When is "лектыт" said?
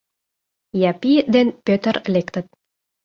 2.13-2.45